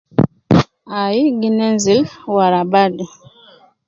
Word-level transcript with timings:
Ai 1.01 1.21
gi 1.39 1.49
nenzil 1.57 2.01
wara 2.35 2.61
badu 2.71 3.05